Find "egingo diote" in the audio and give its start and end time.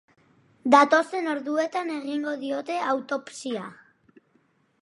1.97-2.81